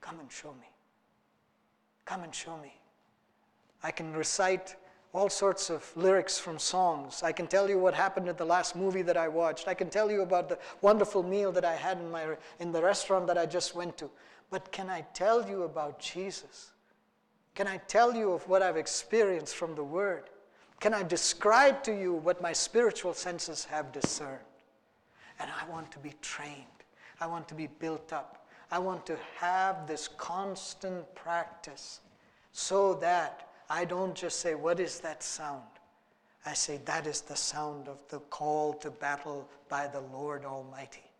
[0.00, 0.68] come and show me.
[2.04, 2.74] Come and show me.
[3.82, 4.76] I can recite
[5.14, 7.22] all sorts of lyrics from songs.
[7.22, 9.68] I can tell you what happened at the last movie that I watched.
[9.68, 12.82] I can tell you about the wonderful meal that I had in, my, in the
[12.82, 14.10] restaurant that I just went to.
[14.50, 16.72] But can I tell you about Jesus?
[17.54, 20.30] Can I tell you of what I've experienced from the Word?
[20.80, 24.38] Can I describe to you what my spiritual senses have discerned?
[25.38, 26.56] And I want to be trained.
[27.20, 28.46] I want to be built up.
[28.70, 32.00] I want to have this constant practice
[32.52, 35.62] so that I don't just say, What is that sound?
[36.44, 41.10] I say, That is the sound of the call to battle by the Lord Almighty.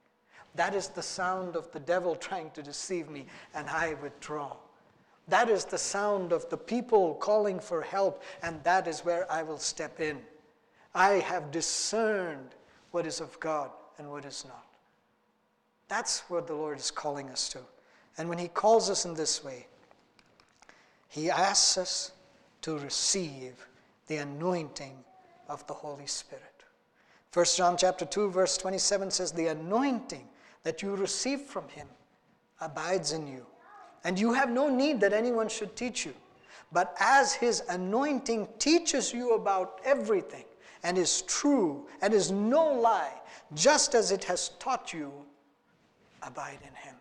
[0.54, 4.54] That is the sound of the devil trying to deceive me, and I withdraw.
[5.28, 9.42] That is the sound of the people calling for help, and that is where I
[9.42, 10.20] will step in.
[10.94, 12.50] I have discerned
[12.90, 14.66] what is of God and what is not.
[15.88, 17.60] That's what the Lord is calling us to.
[18.18, 19.68] And when He calls us in this way,
[21.08, 22.12] He asks us
[22.62, 23.66] to receive
[24.06, 24.96] the anointing
[25.48, 26.44] of the Holy Spirit.
[27.32, 30.28] 1 John chapter 2 verse 27 says the anointing
[30.64, 31.88] that you receive from him
[32.60, 33.46] abides in you
[34.04, 36.14] and you have no need that anyone should teach you
[36.72, 40.44] but as his anointing teaches you about everything
[40.82, 43.14] and is true and is no lie
[43.54, 45.10] just as it has taught you
[46.22, 46.96] abide in him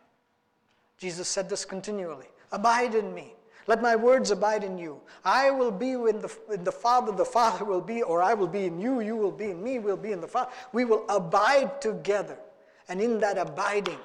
[0.97, 3.33] Jesus said this continually abide in me
[3.67, 4.99] let my words abide in you.
[5.23, 8.47] I will be in the, in the Father, the Father will be, or I will
[8.47, 10.51] be in you, you will be in me, we'll be in the Father.
[10.73, 12.37] We will abide together.
[12.89, 13.99] And in that abiding,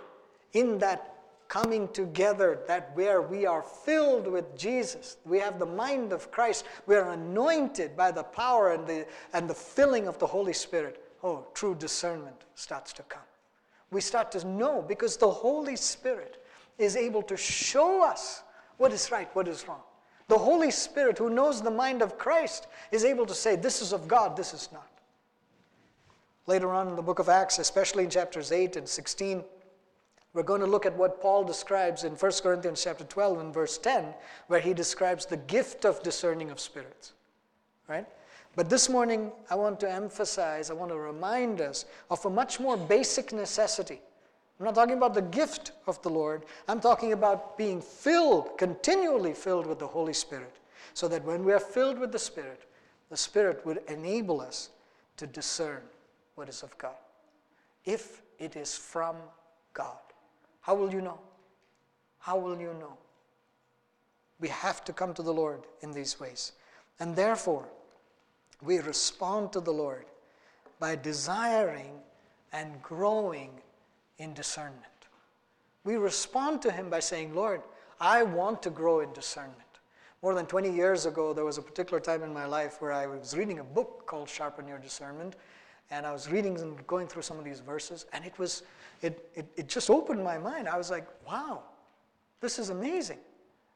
[0.53, 1.15] in that
[1.49, 6.65] coming together, that where we are filled with Jesus, we have the mind of Christ,
[6.87, 11.03] we are anointed by the power and the, and the filling of the Holy Spirit.
[11.23, 13.23] Oh, true discernment starts to come.
[13.91, 16.43] We start to know because the Holy Spirit
[16.79, 18.43] is able to show us
[18.79, 19.81] what is right, what is wrong.
[20.29, 23.93] The Holy Spirit, who knows the mind of Christ, is able to say, This is
[23.93, 24.89] of God, this is not.
[26.47, 29.43] Later on in the book of Acts, especially in chapters 8 and 16,
[30.33, 33.79] we're going to look at what Paul describes in 1 Corinthians chapter 12 and verse
[33.79, 34.05] 10,
[34.49, 37.15] where he describes the gift of discerning of spirits.
[37.89, 38.07] Right?
[38.55, 42.61] But this morning, I want to emphasize, I want to remind us of a much
[42.61, 44.01] more basic necessity
[44.59, 46.45] I'm not talking about the gift of the Lord.
[46.67, 50.57] I'm talking about being filled, continually filled with the Holy Spirit,
[50.95, 52.63] so that when we are filled with the Spirit,
[53.11, 54.71] the Spirit would enable us
[55.19, 55.83] to discern
[56.37, 56.95] what is of God.
[57.85, 59.17] If it is from
[59.75, 59.99] God,
[60.63, 61.19] how will you know?
[62.19, 62.97] How will you know?
[64.41, 66.53] We have to come to the Lord in these ways.
[66.99, 67.69] And therefore,
[68.63, 70.07] we respond to the Lord
[70.79, 71.93] by desiring
[72.53, 73.51] and growing
[74.19, 74.83] in discernment.
[75.85, 77.63] We respond to Him by saying, Lord,
[78.01, 79.61] I want to grow in discernment.
[80.23, 83.07] More than 20 years ago, there was a particular time in my life where I
[83.07, 85.37] was reading a book called Sharpen Your Discernment,
[85.91, 88.63] and I was reading and going through some of these verses, and it was,
[89.03, 90.69] it, it, it just opened my mind.
[90.69, 91.63] I was like, wow,
[92.41, 93.19] this is amazing.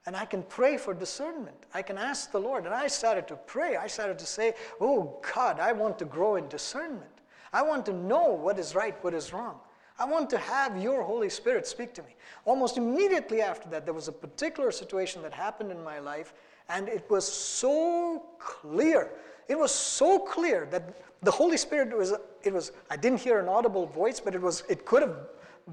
[0.07, 1.57] And I can pray for discernment.
[1.75, 2.65] I can ask the Lord.
[2.65, 3.77] And I started to pray.
[3.77, 7.11] I started to say, Oh God, I want to grow in discernment.
[7.53, 9.61] I want to know what is right, what is wrong.
[10.01, 12.17] I want to have your Holy Spirit speak to me.
[12.47, 16.33] Almost immediately after that, there was a particular situation that happened in my life,
[16.71, 19.11] and it was so clear.
[19.47, 23.49] It was so clear that the Holy Spirit was, it was, I didn't hear an
[23.49, 25.17] audible voice, but it was, it could have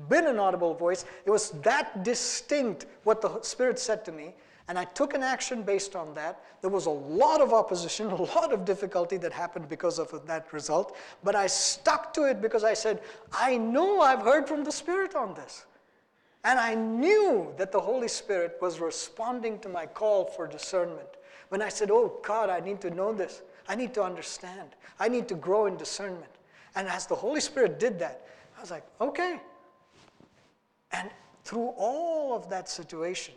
[0.10, 1.06] been an audible voice.
[1.26, 4.36] It was that distinct what the Spirit said to me
[4.68, 6.44] and I took an action based on that.
[6.62, 10.52] There was a lot of opposition, a lot of difficulty that happened because of that
[10.52, 13.02] result, but I stuck to it because I said,
[13.32, 15.66] I know I've heard from the Spirit on this.
[16.44, 21.08] And I knew that the Holy Spirit was responding to my call for discernment.
[21.50, 25.10] When I said, Oh God, I need to know this, I need to understand, I
[25.10, 26.32] need to grow in discernment.
[26.76, 29.40] And as the Holy Spirit did that, I was like, Okay.
[30.92, 31.10] And
[31.44, 33.34] through all of that situation,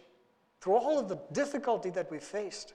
[0.60, 2.74] through all of the difficulty that we faced,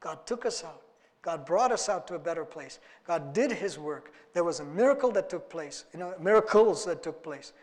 [0.00, 0.84] God took us out
[1.24, 2.80] God brought us out to a better place.
[3.06, 4.12] God did his work.
[4.34, 7.54] There was a miracle that took place, you know, miracles that took place.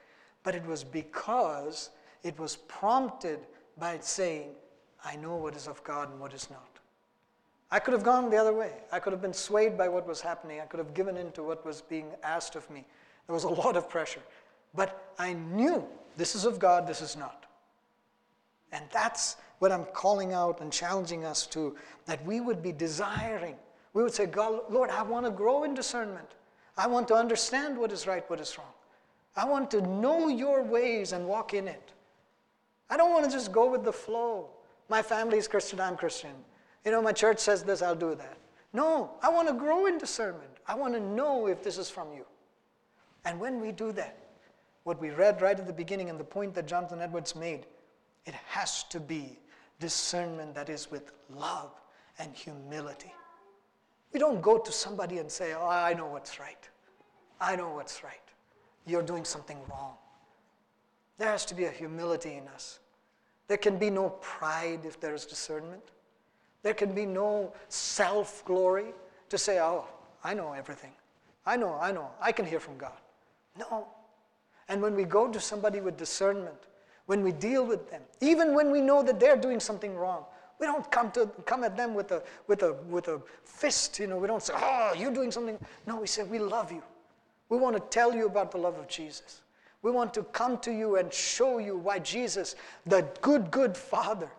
[0.42, 1.92] But it was because
[2.24, 3.40] it was prompted
[3.78, 4.56] by saying,
[5.06, 6.80] I know what is of God and what is not.
[7.70, 8.72] I could have gone the other way.
[8.92, 10.60] I could have been swayed by what was happening.
[10.60, 12.84] I could have given in to what was being asked of me.
[13.28, 14.22] There was a lot of pressure.
[14.74, 15.88] But I knew
[16.18, 17.46] this is of God, this is not.
[18.72, 23.56] And that's what I'm calling out and challenging us to that we would be desiring.
[23.94, 26.28] We would say, God, Lord, I want to grow in discernment.
[26.78, 28.74] I want to understand what is right, what is wrong.
[29.36, 31.92] I want to know your ways and walk in it.
[32.90, 34.50] I don't want to just go with the flow.
[34.90, 36.32] My family is Christian, I'm Christian.
[36.84, 38.38] You know, my church says this, I'll do that.
[38.74, 40.50] No, I want to grow in discernment.
[40.68, 42.26] I want to know if this is from you.
[43.26, 44.18] And when we do that,
[44.84, 47.66] what we read right at the beginning and the point that Jonathan Edwards made,
[48.26, 49.40] it has to be
[49.80, 51.72] discernment that is with love
[52.20, 53.14] and humility.
[54.14, 56.70] We don't go to somebody and say, Oh, I know what's right.
[57.40, 58.16] I know what's right.
[58.86, 59.96] You're doing something wrong.
[61.18, 62.80] There has to be a humility in us.
[63.48, 65.84] There can be no pride if there is discernment.
[66.64, 68.94] There can be no self glory
[69.30, 69.86] to say, Oh,
[70.24, 70.92] I know everything.
[71.46, 73.00] I know, I know, I can hear from God.
[73.58, 73.88] No.
[74.70, 76.68] And when we go to somebody with discernment,
[77.12, 80.24] when we deal with them, even when we know that they're doing something wrong,
[80.62, 84.08] we don't come to come at them with a with a with a fist, you
[84.08, 85.60] know, we don't say, Oh, you're doing something.
[85.86, 86.82] No, we say, We love you.
[87.50, 89.42] We want to tell you about the love of Jesus.
[89.82, 92.56] We want to come to you and show you why Jesus,
[92.86, 94.32] the good, good Father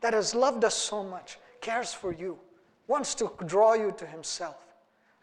[0.00, 2.38] that has loved us so much, cares for you,
[2.86, 4.56] wants to draw you to Himself.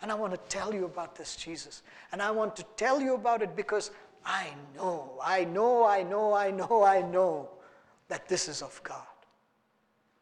[0.04, 1.82] And I want to tell you about this Jesus.
[2.12, 3.90] And I want to tell you about it because
[4.26, 7.50] I know, I know, I know, I know, I know
[8.08, 9.02] that this is of God.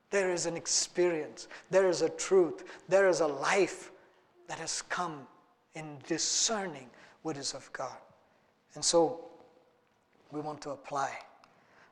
[0.09, 3.91] There is an experience, there is a truth, there is a life
[4.47, 5.27] that has come
[5.75, 6.89] in discerning
[7.21, 7.95] what is of God.
[8.75, 9.25] And so
[10.31, 11.11] we want to apply.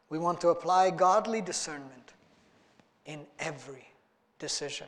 [0.09, 2.13] We want to apply godly discernment
[3.05, 3.87] in every
[4.39, 4.87] decision.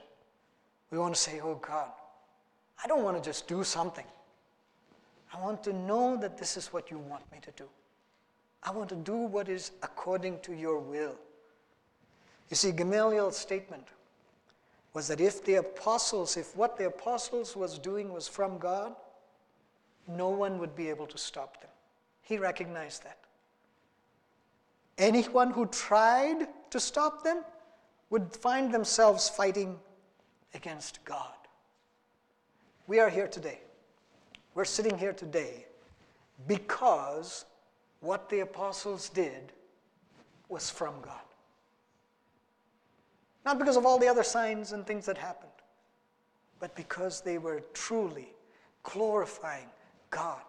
[0.90, 1.92] We want to say, Oh God,
[2.84, 4.06] I don't want to just do something.
[5.34, 7.70] I want to know that this is what you want me to do.
[8.64, 11.16] I want to do what is according to your will.
[12.50, 13.88] You see, Gamaliel's statement
[14.94, 18.94] was that if the apostles, if what the apostles was doing was from God,
[20.08, 21.70] no one would be able to stop them.
[22.22, 23.18] He recognized that.
[24.98, 27.44] Anyone who tried to stop them
[28.10, 29.80] would find themselves fighting
[30.54, 31.34] against God.
[32.88, 33.62] We are here today.
[34.54, 35.66] We're sitting here today
[36.47, 37.45] because
[38.02, 39.54] what the apostles did
[40.49, 41.22] was from God.
[43.45, 45.52] Not because of all the other signs and things that happened,
[46.60, 48.28] but because they were truly
[48.84, 49.68] glorifying
[50.10, 50.41] God.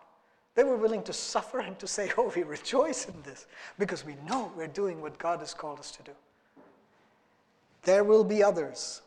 [0.55, 3.47] They were willing to suffer and to say, Oh, we rejoice in this
[3.79, 6.13] because we know we're doing what God has called us to do.
[7.85, 9.01] There will be others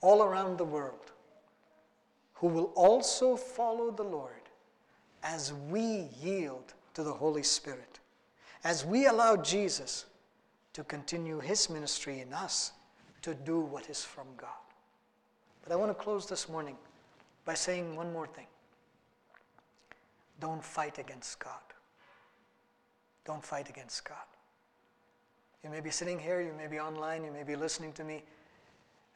[0.00, 1.12] all around the world
[2.40, 4.32] who will also follow the Lord
[5.22, 8.00] as we yield to the Holy Spirit,
[8.64, 10.06] as we allow Jesus
[10.72, 12.72] to continue his ministry in us
[13.20, 14.48] to do what is from God.
[15.62, 16.76] But I want to close this morning
[17.44, 18.46] by saying one more thing.
[20.40, 21.52] Don't fight against God.
[23.26, 24.16] Don't fight against God.
[25.62, 28.22] You may be sitting here, you may be online, you may be listening to me,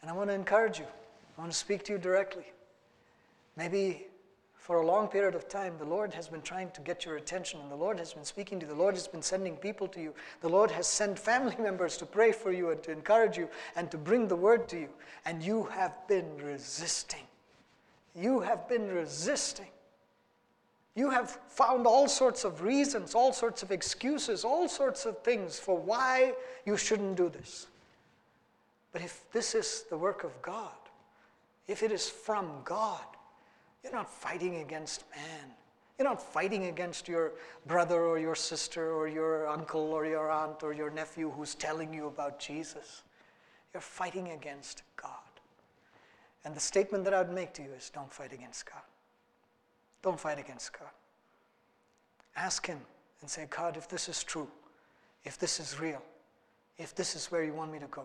[0.03, 0.85] and I want to encourage you.
[0.85, 2.45] I want to speak to you directly.
[3.57, 4.07] Maybe
[4.65, 7.61] for a long period of time, the Lord has been trying to get your attention,
[7.61, 8.73] and the Lord has been speaking to you.
[8.73, 10.15] The Lord has been sending people to you.
[10.41, 13.91] The Lord has sent family members to pray for you and to encourage you and
[13.91, 14.89] to bring the word to you.
[15.27, 17.27] And you have been resisting.
[18.17, 19.67] You have been resisting.
[20.95, 25.59] You have found all sorts of reasons, all sorts of excuses, all sorts of things
[25.59, 26.35] for why
[26.65, 27.67] you shouldn't do this.
[28.93, 30.71] But if this is the work of God,
[31.67, 33.05] if it is from God,
[33.85, 35.51] you're not fighting against man.
[35.99, 37.33] You're not fighting against your
[37.67, 41.95] brother or your sister or your uncle or your aunt or your nephew who's telling
[41.95, 43.03] you about Jesus.
[43.73, 45.11] You're fighting against God.
[46.45, 48.83] And the statement that I would make to you is don't fight against God.
[50.03, 50.91] Don't fight against God.
[52.37, 52.81] Ask Him
[53.21, 54.49] and say, God, if this is true,
[55.25, 56.03] if this is real,
[56.79, 58.05] if this is where you want me to go,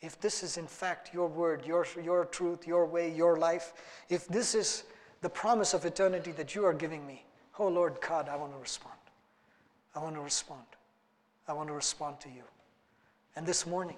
[0.00, 3.72] if this is in fact your word, your, your truth, your way, your life,
[4.08, 4.84] if this is
[5.20, 7.24] the promise of eternity that you are giving me,
[7.58, 8.94] oh Lord God, I want to respond.
[9.94, 10.62] I want to respond.
[11.48, 12.42] I want to respond to you.
[13.34, 13.96] And this morning,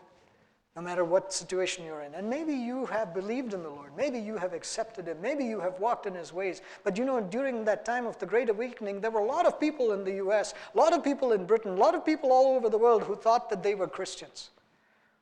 [0.76, 2.14] no matter what situation you're in.
[2.14, 3.90] And maybe you have believed in the Lord.
[3.96, 5.20] Maybe you have accepted Him.
[5.20, 6.62] Maybe you have walked in His ways.
[6.84, 9.58] But you know, during that time of the Great Awakening, there were a lot of
[9.58, 12.54] people in the US, a lot of people in Britain, a lot of people all
[12.56, 14.50] over the world who thought that they were Christians,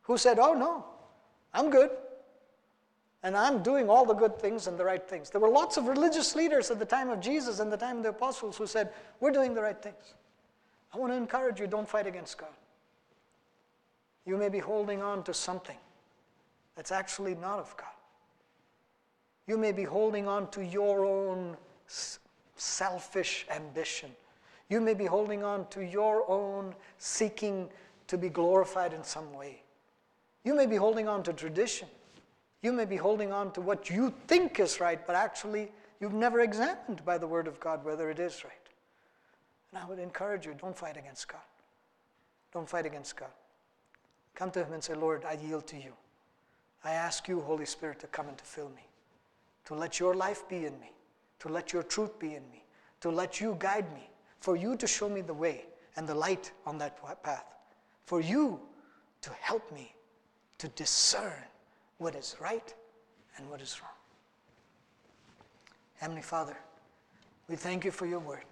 [0.08, 0.84] who said, Oh, no,
[1.54, 1.90] I'm good.
[3.22, 5.30] And I'm doing all the good things and the right things.
[5.30, 8.02] There were lots of religious leaders at the time of Jesus and the time of
[8.02, 10.14] the apostles who said, We're doing the right things.
[10.92, 12.48] I want to encourage you don't fight against God.
[14.24, 15.76] You may be holding on to something
[16.74, 17.86] that's actually not of God.
[19.46, 21.56] You may be holding on to your own
[22.56, 24.10] selfish ambition.
[24.68, 27.68] You may be holding on to your own seeking
[28.06, 29.62] to be glorified in some way.
[30.48, 31.88] You may be holding on to tradition.
[32.62, 35.70] You may be holding on to what you think is right, but actually
[36.00, 38.54] you've never examined by the Word of God whether it is right.
[39.70, 41.42] And I would encourage you don't fight against God.
[42.50, 43.28] Don't fight against God.
[44.34, 45.92] Come to Him and say, Lord, I yield to you.
[46.82, 48.86] I ask you, Holy Spirit, to come and to fill me,
[49.66, 50.92] to let your life be in me,
[51.40, 52.64] to let your truth be in me,
[53.02, 54.08] to let you guide me,
[54.40, 57.44] for you to show me the way and the light on that path,
[58.06, 58.58] for you
[59.20, 59.92] to help me
[60.58, 61.44] to discern
[61.98, 62.74] what is right
[63.36, 63.90] and what is wrong.
[65.96, 66.56] Heavenly Father,
[67.48, 68.44] we thank you for your word.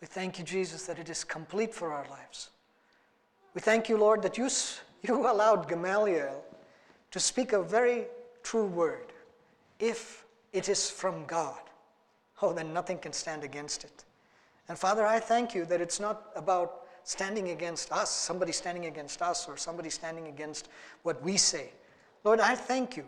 [0.00, 2.50] We thank you, Jesus, that it is complete for our lives.
[3.54, 4.48] We thank you, Lord, that you,
[5.02, 6.42] you allowed Gamaliel
[7.10, 8.06] to speak a very
[8.42, 9.12] true word.
[9.78, 11.60] If it is from God,
[12.40, 14.04] oh, then nothing can stand against it.
[14.68, 19.22] And Father, I thank you that it's not about standing against us, somebody standing against
[19.22, 20.68] us, or somebody standing against
[21.02, 21.70] what we say.
[22.24, 23.04] Lord, I thank you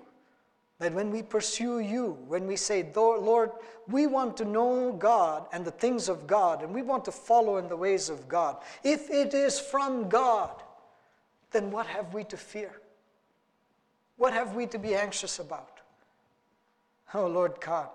[0.78, 3.52] that when we pursue you, when we say, Lord,
[3.88, 7.58] we want to know God and the things of God, and we want to follow
[7.58, 10.50] in the ways of God, if it is from God,
[11.52, 12.72] then what have we to fear?
[14.16, 15.80] What have we to be anxious about?
[17.14, 17.88] Oh, Lord God,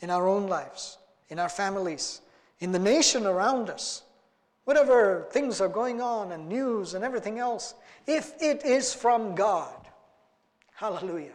[0.00, 0.96] in our own lives,
[1.28, 2.22] in our families,
[2.60, 4.02] in the nation around us,
[4.66, 7.74] whatever things are going on and news and everything else,
[8.06, 9.88] if it is from God,
[10.74, 11.34] hallelujah.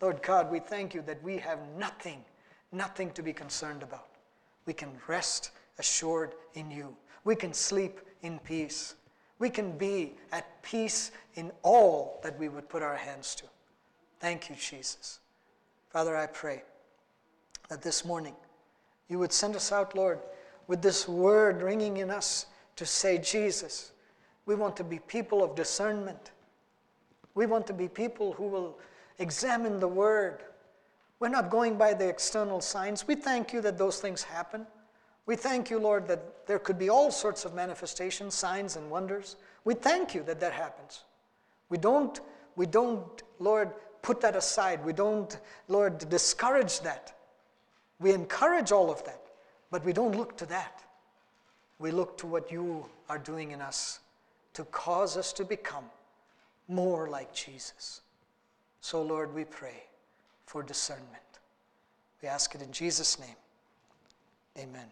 [0.00, 2.24] Lord God, we thank you that we have nothing,
[2.72, 4.08] nothing to be concerned about.
[4.64, 6.96] We can rest assured in you.
[7.24, 8.94] We can sleep in peace.
[9.38, 13.44] We can be at peace in all that we would put our hands to.
[14.18, 15.20] Thank you, Jesus.
[15.90, 16.62] Father, I pray
[17.68, 18.34] that this morning
[19.08, 20.20] you would send us out, Lord,
[20.66, 22.46] with this word ringing in us
[22.76, 23.92] to say, Jesus,
[24.46, 26.32] we want to be people of discernment.
[27.34, 28.78] We want to be people who will
[29.18, 30.42] examine the word.
[31.18, 33.06] We're not going by the external signs.
[33.06, 34.66] We thank you that those things happen.
[35.26, 39.36] We thank you, Lord, that there could be all sorts of manifestations, signs, and wonders.
[39.64, 41.02] We thank you that that happens.
[41.68, 42.20] We don't,
[42.54, 44.84] we don't, Lord, put that aside.
[44.84, 45.36] We don't,
[45.66, 47.12] Lord, discourage that.
[47.98, 49.25] We encourage all of that,
[49.70, 50.82] but we don't look to that.
[51.78, 54.00] We look to what you are doing in us
[54.54, 55.84] to cause us to become
[56.68, 58.00] more like Jesus.
[58.80, 59.84] So, Lord, we pray
[60.46, 61.10] for discernment.
[62.22, 63.36] We ask it in Jesus' name.
[64.58, 64.86] Amen.